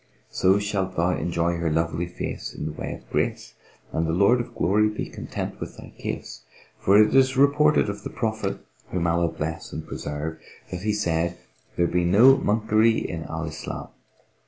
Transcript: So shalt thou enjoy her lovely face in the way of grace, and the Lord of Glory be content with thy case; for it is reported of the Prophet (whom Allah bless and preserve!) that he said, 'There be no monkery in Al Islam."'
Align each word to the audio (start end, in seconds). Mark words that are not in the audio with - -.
So 0.31 0.57
shalt 0.57 0.95
thou 0.97 1.11
enjoy 1.11 1.57
her 1.57 1.69
lovely 1.69 2.07
face 2.07 2.55
in 2.55 2.65
the 2.65 2.71
way 2.71 2.91
of 2.95 3.07
grace, 3.11 3.53
and 3.91 4.07
the 4.07 4.13
Lord 4.13 4.41
of 4.41 4.55
Glory 4.55 4.89
be 4.89 5.05
content 5.05 5.59
with 5.59 5.77
thy 5.77 5.93
case; 5.95 6.41
for 6.79 6.99
it 6.99 7.13
is 7.13 7.37
reported 7.37 7.87
of 7.87 8.01
the 8.03 8.09
Prophet 8.09 8.65
(whom 8.89 9.05
Allah 9.05 9.27
bless 9.27 9.71
and 9.71 9.85
preserve!) 9.85 10.39
that 10.71 10.81
he 10.81 10.91
said, 10.93 11.37
'There 11.75 11.85
be 11.85 12.03
no 12.03 12.35
monkery 12.35 12.97
in 12.97 13.25
Al 13.25 13.43
Islam."' 13.45 13.89